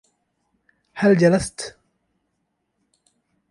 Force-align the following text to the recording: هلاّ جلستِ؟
هلاّ 0.93 1.13
جلستِ؟ 1.17 1.73